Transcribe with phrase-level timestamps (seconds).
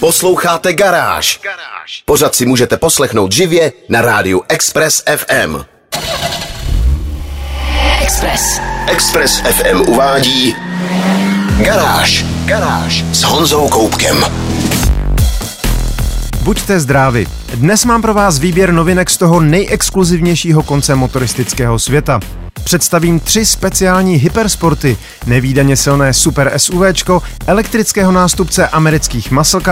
[0.00, 1.40] Posloucháte Garáž.
[2.04, 5.56] Pořád si můžete poslechnout živě na rádiu Express FM.
[8.02, 8.60] Express.
[8.86, 10.56] Express FM uvádí
[11.64, 12.24] Garáž.
[12.44, 14.24] Garáž s Honzou Koupkem.
[16.42, 17.26] Buďte zdraví.
[17.54, 22.20] Dnes mám pro vás výběr novinek z toho nejexkluzivnějšího konce motoristického světa.
[22.64, 29.62] Představím tři speciální hypersporty, nevýdaně silné super SUVčko, elektrického nástupce amerických muscle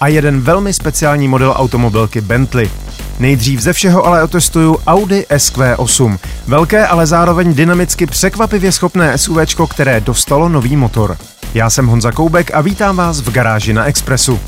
[0.00, 2.70] a jeden velmi speciální model automobilky Bentley.
[3.18, 6.18] Nejdřív ze všeho ale otestuju Audi SQ8.
[6.46, 11.16] Velké, ale zároveň dynamicky překvapivě schopné SUVčko, které dostalo nový motor.
[11.54, 14.40] Já jsem Honza Koubek a vítám vás v garáži na Expressu.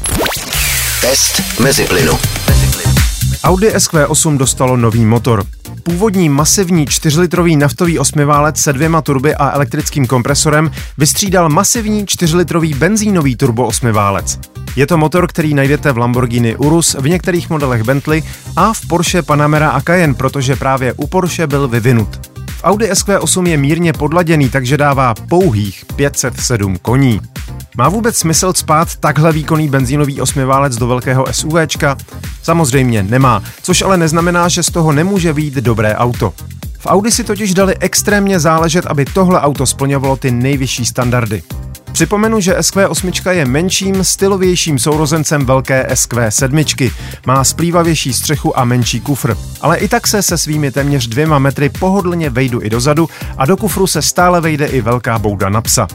[1.00, 2.18] Test mezi plynu.
[3.44, 5.44] Audi SQ8 dostalo nový motor.
[5.82, 13.36] Původní masivní 4-litrový naftový osmiválec se dvěma turby a elektrickým kompresorem vystřídal masivní 4-litrový benzínový
[13.36, 14.38] turbo osmiválec.
[14.76, 18.22] Je to motor, který najdete v Lamborghini Urus, v některých modelech Bentley
[18.56, 22.26] a v Porsche Panamera a Cayenne, protože právě u Porsche byl vyvinut.
[22.48, 27.20] V Audi SQ8 je mírně podladěný, takže dává pouhých 507 koní.
[27.76, 31.96] Má vůbec smysl spát takhle výkonný benzínový osmiválec do velkého SUVčka?
[32.42, 36.32] Samozřejmě nemá, což ale neznamená, že z toho nemůže být dobré auto.
[36.78, 41.42] V Audi si totiž dali extrémně záležet, aby tohle auto splňovalo ty nejvyšší standardy.
[41.92, 46.92] Připomenu, že SQ8 je menším, stylovějším sourozencem velké SQ7.
[47.26, 49.36] Má splývavější střechu a menší kufr.
[49.60, 53.56] Ale i tak se se svými téměř dvěma metry pohodlně vejdu i dozadu a do
[53.56, 55.88] kufru se stále vejde i velká bouda na psa.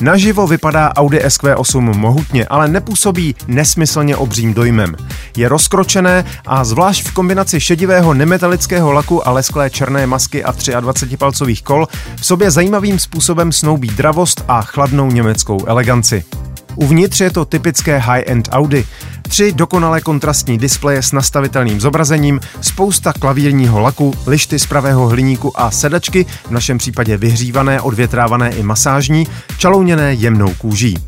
[0.00, 4.96] Naživo vypadá Audi SQ8 mohutně, ale nepůsobí nesmyslně obřím dojmem.
[5.36, 11.62] Je rozkročené a zvlášť v kombinaci šedivého nemetalického laku a lesklé černé masky a 23-palcových
[11.62, 16.24] kol v sobě zajímavým způsobem snoubí dravost a chladnou německou eleganci.
[16.76, 18.84] Uvnitř je to typické high-end Audi.
[19.22, 25.70] Tři dokonale kontrastní displeje s nastavitelným zobrazením, spousta klavírního laku, lišty z pravého hliníku a
[25.70, 29.26] sedačky, v našem případě vyhřívané, odvětrávané i masážní,
[29.58, 30.98] čalouněné jemnou kůží.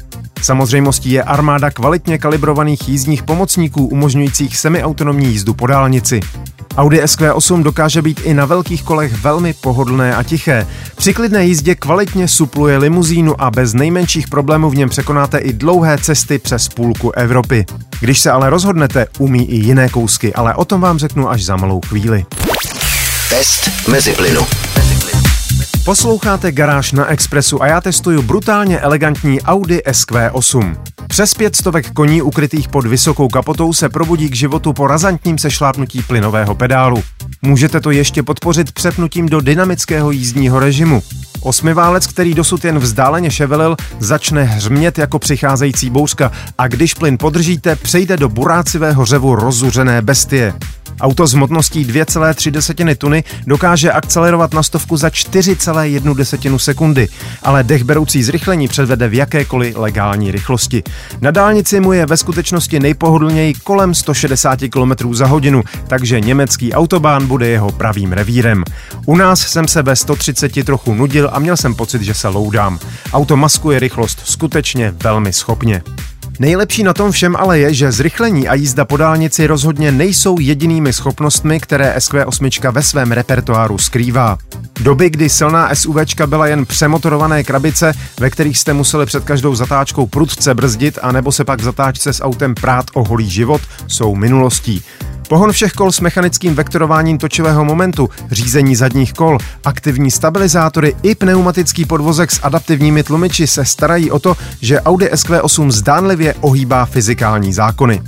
[0.42, 6.20] Samozřejmostí je armáda kvalitně kalibrovaných jízdních pomocníků umožňujících semiautonomní jízdu po dálnici.
[6.76, 10.66] Audi SQ8 dokáže být i na velkých kolech velmi pohodlné a tiché.
[10.96, 15.98] Při klidné jízdě kvalitně supluje limuzínu a bez nejmenších problémů v něm překonáte i dlouhé
[15.98, 17.66] cesty přes půlku Evropy.
[18.00, 21.56] Když se ale rozhodnete, umí i jiné kousky, ale o tom vám řeknu až za
[21.56, 22.24] malou chvíli.
[23.30, 24.46] Test mezi plynu.
[25.84, 30.76] Posloucháte Garáž na Expressu a já testuju brutálně elegantní Audi SQ8.
[31.08, 36.02] Přes pět stovek koní ukrytých pod vysokou kapotou se probudí k životu po razantním sešlápnutí
[36.02, 37.02] plynového pedálu.
[37.42, 41.02] Můžete to ještě podpořit přepnutím do dynamického jízdního režimu.
[41.40, 47.76] Osmiválec, který dosud jen vzdáleně ševelil, začne hřmět jako přicházející bouřka a když plyn podržíte,
[47.76, 50.54] přejde do burácivého řevu rozuřené bestie.
[51.00, 57.08] Auto s hmotností 2,3 tuny dokáže akcelerovat na stovku za 4,1 sekundy,
[57.42, 60.82] ale dechberoucí zrychlení předvede v jakékoliv legální rychlosti.
[61.20, 67.26] Na dálnici mu je ve skutečnosti nejpohodlněji kolem 160 km za hodinu, takže německý autobán
[67.26, 68.64] bude jeho pravým revírem.
[69.06, 72.78] U nás jsem se ve 130 trochu nudil a měl jsem pocit, že se loudám.
[73.12, 75.82] Auto maskuje rychlost skutečně velmi schopně.
[76.38, 80.92] Nejlepší na tom všem ale je, že zrychlení a jízda po dálnici rozhodně nejsou jedinými
[80.92, 84.38] schopnostmi, které SQ8 ve svém repertoáru skrývá.
[84.80, 90.06] Doby, kdy silná SUVčka byla jen přemotorované krabice, ve kterých jste museli před každou zatáčkou
[90.06, 94.82] prudce brzdit a nebo se pak zatáčce s autem prát o holý život, jsou minulostí.
[95.28, 101.84] Pohon všech kol s mechanickým vektorováním točivého momentu, řízení zadních kol, aktivní stabilizátory i pneumatický
[101.84, 108.02] podvozek s adaptivními tlumiči se starají o to, že Audi SQ8 zdánlivě ohýbá fyzikální zákony.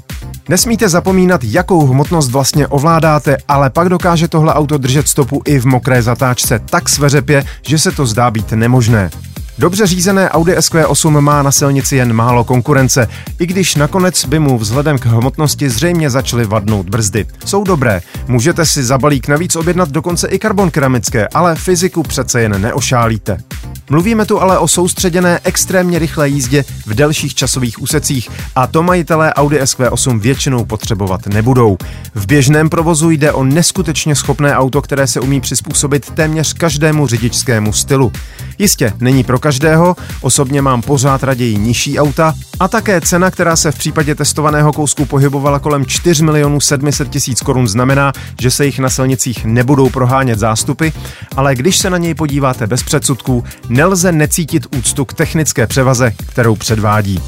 [0.48, 5.66] Nesmíte zapomínat, jakou hmotnost vlastně ovládáte, ale pak dokáže tohle auto držet stopu i v
[5.66, 9.10] mokré zatáčce tak sveřepě, že se to zdá být nemožné.
[9.58, 13.08] Dobře řízené Audi SQ8 má na silnici jen málo konkurence,
[13.38, 17.26] i když nakonec by mu vzhledem k hmotnosti zřejmě začaly vadnout brzdy.
[17.44, 22.40] Jsou dobré, můžete si za balík navíc objednat dokonce i karbon keramické, ale fyziku přece
[22.40, 23.38] jen neošálíte.
[23.90, 29.34] Mluvíme tu ale o soustředěné extrémně rychlé jízdě v delších časových úsecích a to majitelé
[29.34, 31.76] Audi SQ8 většinou potřebovat nebudou.
[32.14, 37.72] V běžném provozu jde o neskutečně schopné auto, které se umí přizpůsobit téměř každému řidičskému
[37.72, 38.12] stylu.
[38.58, 43.72] Jistě, není pro každého, osobně mám pořád raději nižší auta a také cena, která se
[43.72, 48.78] v případě testovaného kousku pohybovala kolem 4 milionů 700 tisíc korun znamená, že se jich
[48.78, 50.88] na silnicích nebudou prohánět zástupy,
[51.36, 53.44] ale když se na něj podíváte bez předsudků,
[53.76, 57.20] nelze necítit úctu k technické převaze, kterou předvádí.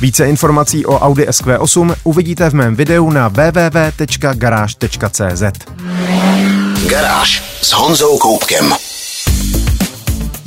[0.00, 4.12] Více informací o Audi SQ8 uvidíte v mém videu na www.garage.cz.
[6.86, 8.72] Garáž s Honzou Koupkem.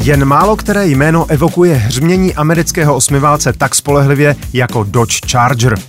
[0.04, 5.80] Jen málo které jméno evokuje hřmění amerického osmiválce tak spolehlivě jako Dodge Charger.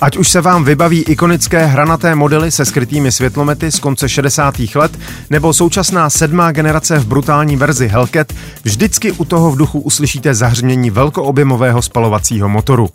[0.00, 4.54] Ať už se vám vybaví ikonické hranaté modely se skrytými světlomety z konce 60.
[4.74, 4.98] let,
[5.30, 8.32] nebo současná sedmá generace v brutální verzi Hellcat,
[8.62, 12.88] vždycky u toho v duchu uslyšíte zahřmění velkoobjemového spalovacího motoru.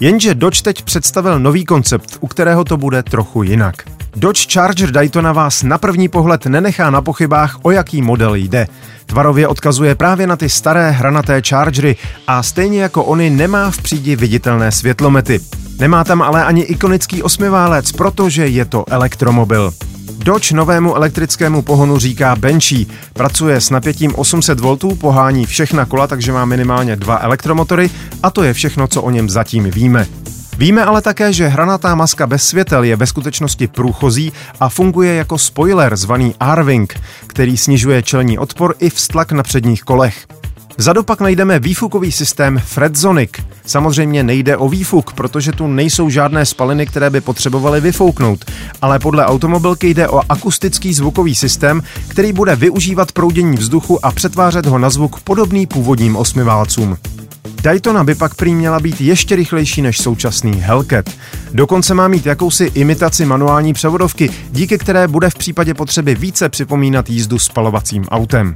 [0.00, 3.76] Jenže Dodge teď představil nový koncept, u kterého to bude trochu jinak.
[4.16, 8.68] Dodge Charger Daytona vás na první pohled nenechá na pochybách, o jaký model jde.
[9.06, 14.16] Tvarově odkazuje právě na ty staré hranaté Chargery a stejně jako oni nemá v přídi
[14.16, 15.40] viditelné světlomety.
[15.78, 19.72] Nemá tam ale ani ikonický osmiválec, protože je to elektromobil.
[20.18, 22.86] Dodge novému elektrickému pohonu říká Benchy.
[23.12, 27.90] Pracuje s napětím 800 V, pohání všechna kola, takže má minimálně dva elektromotory
[28.22, 30.06] a to je všechno, co o něm zatím víme.
[30.58, 35.38] Víme ale také, že hranatá maska bez světel je ve skutečnosti průchozí a funguje jako
[35.38, 40.26] spoiler zvaný Arving, který snižuje čelní odpor i vztlak na předních kolech.
[40.78, 43.30] Vzadu pak najdeme výfukový systém Fredzonic.
[43.66, 48.44] Samozřejmě nejde o výfuk, protože tu nejsou žádné spaliny, které by potřebovaly vyfouknout,
[48.82, 54.66] ale podle automobilky jde o akustický zvukový systém, který bude využívat proudění vzduchu a přetvářet
[54.66, 56.96] ho na zvuk podobný původním osmiválcům.
[57.62, 61.10] Daytona by pak prý měla být ještě rychlejší než současný Hellcat.
[61.56, 67.10] Dokonce má mít jakousi imitaci manuální převodovky, díky které bude v případě potřeby více připomínat
[67.10, 68.54] jízdu spalovacím autem.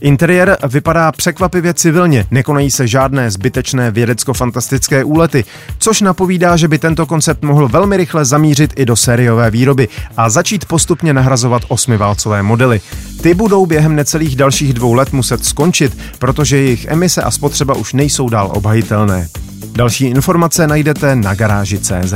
[0.00, 5.44] Interiér vypadá překvapivě civilně, nekonají se žádné zbytečné vědecko-fantastické úlety,
[5.78, 10.30] což napovídá, že by tento koncept mohl velmi rychle zamířit i do sériové výroby a
[10.30, 12.80] začít postupně nahrazovat osmiválcové modely.
[13.22, 17.92] Ty budou během necelých dalších dvou let muset skončit, protože jejich emise a spotřeba už
[17.92, 19.28] nejsou dál obhajitelné.
[19.74, 22.14] Další informace najdete na garáži.cz.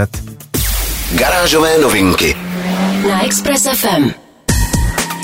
[1.18, 2.36] Garážové novinky
[3.08, 4.10] na Express FM.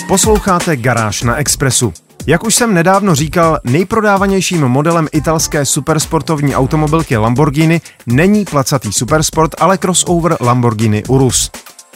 [0.08, 1.92] Posloucháte Garáž na Expressu.
[2.26, 9.78] Jak už jsem nedávno říkal, nejprodávanějším modelem italské supersportovní automobilky Lamborghini není placatý supersport, ale
[9.78, 11.50] crossover Lamborghini Urus.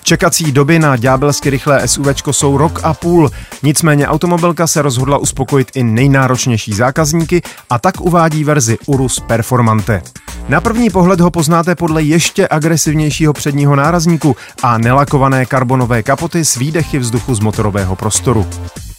[0.08, 3.30] Čekací doby na ďábelsky rychlé SUV jsou rok a půl,
[3.62, 10.02] nicméně automobilka se rozhodla uspokojit i nejnáročnější zákazníky a tak uvádí verzi Urus Performante.
[10.48, 16.56] Na první pohled ho poznáte podle ještě agresivnějšího předního nárazníku a nelakované karbonové kapoty s
[16.56, 18.46] výdechy vzduchu z motorového prostoru.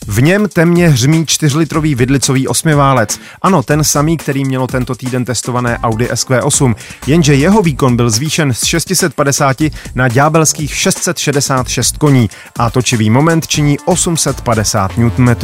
[0.08, 3.20] V něm temně hřmí čtyřlitrový vidlicový osmiválec.
[3.42, 6.76] Ano, ten samý, který mělo tento týden testované Audi SQ8,
[7.08, 9.58] jenže jeho výkon byl zvýšen z 650
[9.96, 15.36] na ďábelských 666 koní a točivý moment činí 850 Nm.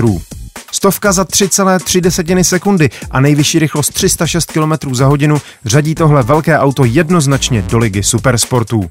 [0.71, 6.85] Stovka za 3,3 sekundy a nejvyšší rychlost 306 km za hodinu řadí tohle velké auto
[6.85, 8.89] jednoznačně do ligy supersportů.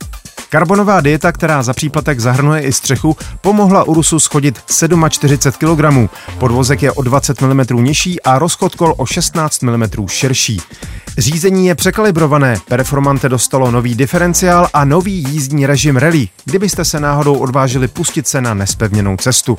[0.53, 4.59] Karbonová dieta, která za příplatek zahrnuje i střechu, pomohla Urusu schodit
[5.09, 6.11] 47 kg.
[6.39, 10.61] Podvozek je o 20 mm nižší a rozchod kol o 16 mm širší.
[11.19, 17.35] Řízení je překalibrované, Performante dostalo nový diferenciál a nový jízdní režim rally, kdybyste se náhodou
[17.35, 19.59] odvážili pustit se na nespevněnou cestu.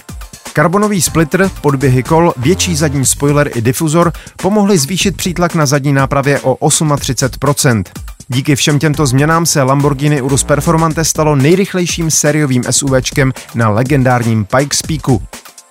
[0.54, 4.12] Karbonový splitter, podběhy kol, větší zadní spoiler i difuzor
[4.42, 7.84] pomohli zvýšit přítlak na zadní nápravě o 38%.
[8.34, 14.82] Díky všem těmto změnám se Lamborghini Urus Performante stalo nejrychlejším sériovým SUVčkem na legendárním Pikes
[14.82, 15.22] Peaku.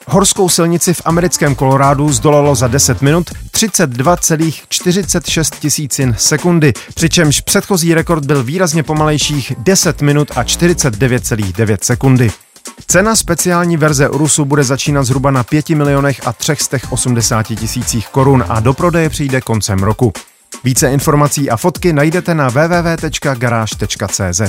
[0.06, 8.26] Horskou silnici v americkém Kolorádu zdolalo za 10 minut 32,46 tisícin sekundy, přičemž předchozí rekord
[8.26, 12.30] byl výrazně pomalejších 10 minut a 49,9 sekundy.
[12.86, 18.60] Cena speciální verze Urusu bude začínat zhruba na 5 milionech a 380 tisících korun a
[18.60, 20.12] do prodeje přijde koncem roku.
[20.64, 24.40] Více informací a fotky najdete na www.garage.cz.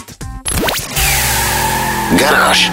[2.19, 2.71] Garáž.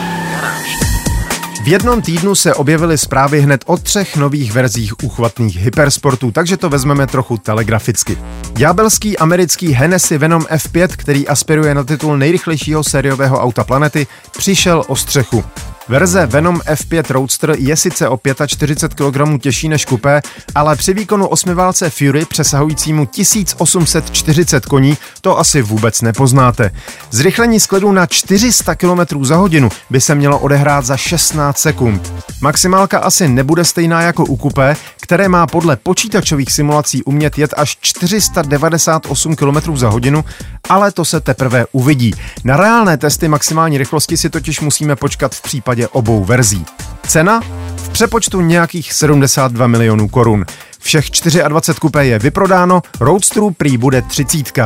[1.65, 6.69] V jednom týdnu se objevily zprávy hned o třech nových verzích uchvatných hypersportů, takže to
[6.69, 8.19] vezmeme trochu telegraficky.
[8.53, 14.07] Ďábelský americký Hennessy Venom F5, který aspiruje na titul nejrychlejšího sériového auta planety,
[14.37, 15.45] přišel o střechu.
[15.91, 20.23] Verze Venom F5 Roadster je sice o 45 kg těžší než kupé,
[20.55, 26.71] ale při výkonu osmiválce Fury přesahujícímu 1840 koní to asi vůbec nepoznáte.
[27.11, 32.13] Zrychlení skledu na 400 km za hodinu by se mělo odehrát za 16 sekund.
[32.43, 37.79] Maximálka asi nebude stejná jako u kupé, které má podle počítačových simulací umět jet až
[37.81, 40.25] 498 km za hodinu,
[40.71, 42.15] ale to se teprve uvidí.
[42.45, 46.65] Na reálné testy maximální rychlosti si totiž musíme počkat v případě obou verzí.
[47.07, 47.41] Cena?
[47.77, 50.45] V přepočtu nějakých 72 milionů korun.
[50.79, 51.05] Všech
[51.49, 54.61] 24 kupé je vyprodáno, Roadsterů prý bude 30.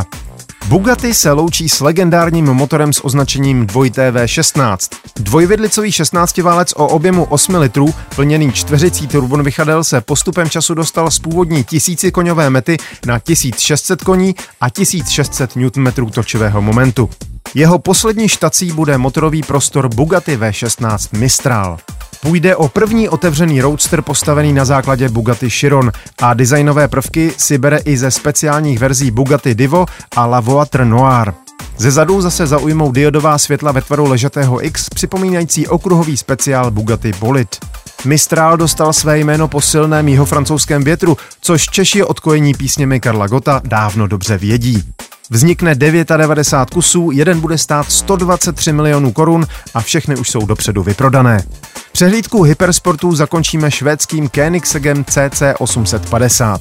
[0.68, 4.96] Bugatti se loučí s legendárním motorem s označením 2TV16.
[5.16, 11.64] Dvojvidlicový 16-válec o objemu 8 litrů, plněný čtveřicí turbonvychadel se postupem času dostal z původní
[11.64, 17.10] 1000 koňové mety na 1600 koní a 1600 Nm točivého momentu.
[17.54, 21.78] Jeho poslední štací bude motorový prostor Bugatti V16 Mistral.
[22.24, 27.78] Půjde o první otevřený roadster postavený na základě Bugatti Chiron a designové prvky si bere
[27.78, 31.32] i ze speciálních verzí Bugatti Divo a La Voiture Noir.
[31.76, 37.48] Ze zadu zase zaujmou diodová světla ve tvaru ležatého X, připomínající okruhový speciál Bugatti Bolid.
[38.04, 43.60] Mistral dostal své jméno po silném jeho francouzském větru, což Češi odkojení písněmi Karla Gota
[43.64, 44.82] dávno dobře vědí.
[45.34, 51.44] Vznikne 99 kusů, jeden bude stát 123 milionů korun a všechny už jsou dopředu vyprodané.
[51.92, 56.58] Přehlídku hypersportů zakončíme švédským Koenigseggem CC850.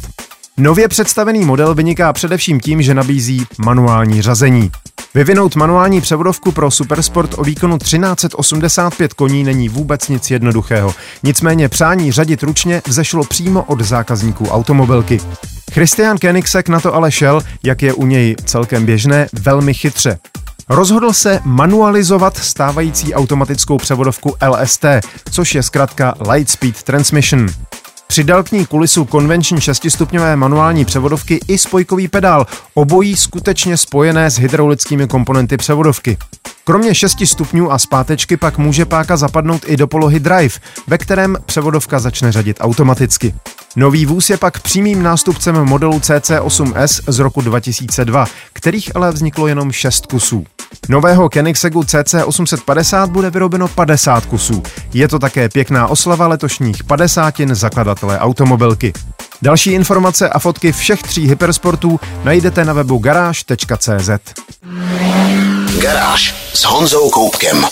[0.57, 4.71] Nově představený model vyniká především tím, že nabízí manuální řazení.
[5.13, 10.93] Vyvinout manuální převodovku pro Supersport o výkonu 1385 koní není vůbec nic jednoduchého.
[11.23, 15.19] Nicméně přání řadit ručně vzešlo přímo od zákazníků automobilky.
[15.73, 20.19] Christian Koenigsegg na to ale šel, jak je u něj celkem běžné, velmi chytře.
[20.69, 24.85] Rozhodl se manualizovat stávající automatickou převodovku LST,
[25.31, 27.47] což je zkrátka Lightspeed Transmission.
[28.07, 34.39] Přidal k ní kulisu konvenční šestistupňové manuální převodovky i spojkový pedál, obojí skutečně spojené s
[34.39, 36.17] hydraulickými komponenty převodovky.
[36.65, 40.55] Kromě 6 stupňů a zpátečky pak může páka zapadnout i do polohy drive,
[40.87, 43.35] ve kterém převodovka začne řadit automaticky.
[43.75, 49.71] Nový vůz je pak přímým nástupcem modelu CC8S z roku 2002, kterých ale vzniklo jenom
[49.71, 50.45] 6 kusů.
[50.89, 54.63] Nového Koenigseggu CC850 bude vyrobeno 50 kusů.
[54.93, 58.93] Je to také pěkná oslava letošních 50 zakladatele automobilky.
[59.41, 64.09] Další informace a fotky všech tří hypersportů najdete na webu garáž.cz.
[65.81, 67.65] Garáž s Honzou Koupkem.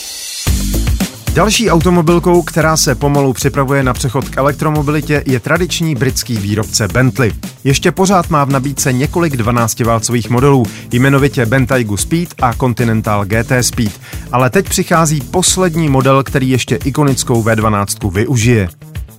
[1.34, 7.34] Další automobilkou, která se pomalu připravuje na přechod k elektromobilitě, je tradiční britský výrobce Bentley.
[7.64, 13.92] Ještě pořád má v nabídce několik 12-válcových modelů, jmenovitě Bentaygu Speed a Continental GT Speed.
[14.32, 18.70] Ale teď přichází poslední model, který ještě ikonickou V12 využije.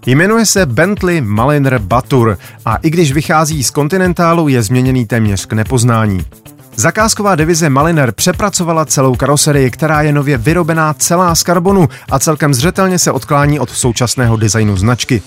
[0.06, 5.52] Jmenuje se Bentley Mariner Batur a i když vychází z Continentalu, je změněný téměř k
[5.52, 6.24] nepoznání.
[6.76, 12.54] Zakázková divize Maliner přepracovala celou karoserii, která je nově vyrobená celá z karbonu a celkem
[12.54, 15.22] zřetelně se odklání od současného designu značky.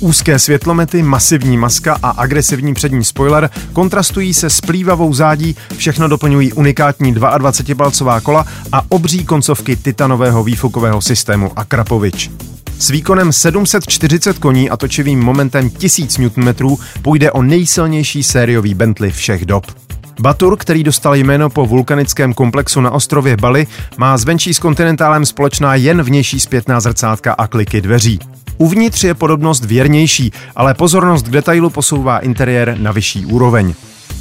[0.00, 7.14] Úzké světlomety, masivní maska a agresivní přední spoiler kontrastují se splývavou zádí, všechno doplňují unikátní
[7.14, 12.30] 22-palcová kola a obří koncovky titanového výfukového systému Akrapovič.
[12.78, 19.46] S výkonem 740 koní a točivým momentem 1000 Nm půjde o nejsilnější sériový Bentley všech
[19.46, 19.85] dob.
[20.20, 25.74] Batur, který dostal jméno po vulkanickém komplexu na ostrově Bali, má zvenčí s kontinentálem společná
[25.74, 28.18] jen vnější zpětná zrcátka a kliky dveří.
[28.58, 33.74] Uvnitř je podobnost věrnější, ale pozornost k detailu posouvá interiér na vyšší úroveň.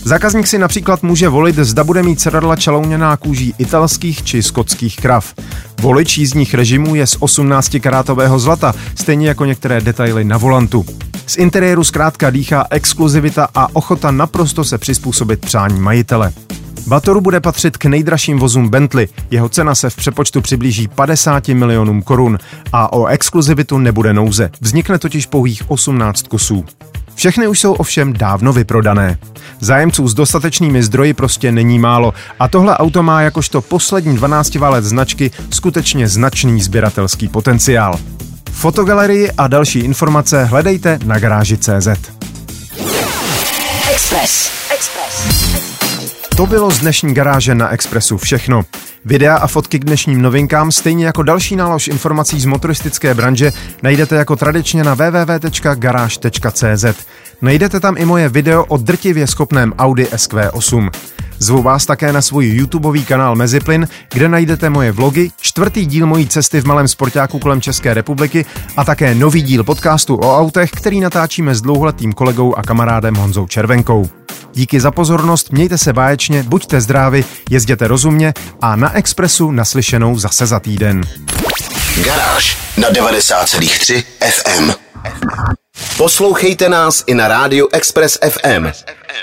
[0.07, 5.33] Zákazník si například může volit, zda bude mít sedadla čalouněná kůží italských či skotských krav.
[5.81, 10.85] Volič jízdních režimů je z 18 karátového zlata, stejně jako některé detaily na volantu.
[11.27, 16.33] Z interiéru zkrátka dýchá exkluzivita a ochota naprosto se přizpůsobit přání majitele.
[16.88, 19.07] Batoru bude patřit k nejdražším vozům Bentley.
[19.31, 22.38] Jeho cena se v přepočtu přiblíží 50 milionům korun
[22.74, 24.51] a o exkluzivitu nebude nouze.
[24.62, 26.65] Vznikne totiž pouhých 18 kusů.
[27.15, 29.17] Všechny už jsou ovšem dávno vyprodané.
[29.60, 34.86] Zájemců s dostatečnými zdroji prostě není málo a tohle auto má jakožto poslední 12 válec
[34.86, 38.00] značky skutečně značný sběratelský potenciál.
[38.51, 41.88] Fotogalerii a další informace hledejte na garáži.cz.
[43.91, 44.51] Express.
[44.74, 45.45] Express.
[46.38, 48.63] To bylo z dnešní garáže na Expressu všechno.
[49.05, 54.15] Videa a fotky k dnešním novinkám, stejně jako další nálož informací z motoristické branže, najdete
[54.15, 56.85] jako tradičně na www.garage.cz.
[57.41, 60.89] Najdete tam i moje video o drtivě schopném Audi SQ8.
[61.39, 66.27] Zvu vás také na svůj YouTubeový kanál Meziplyn, kde najdete moje vlogy, čtvrtý díl mojí
[66.27, 68.45] cesty v malém sportáku kolem České republiky
[68.77, 73.47] a také nový díl podcastu o autech, který natáčíme s dlouholetým kolegou a kamarádem Honzou
[73.47, 74.25] Červenkou.
[74.55, 80.45] Díky za pozornost, mějte se báječně, buďte zdraví, jezděte rozumně a na Expressu naslyšenou zase
[80.45, 81.01] za týden.
[82.01, 84.71] Garáž na 90,3 FM.
[85.97, 88.71] Poslouchejte nás i na rádiu Express FM.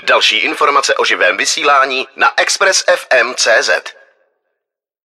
[0.09, 3.71] Další informace o živém vysílání na expressfm.cz.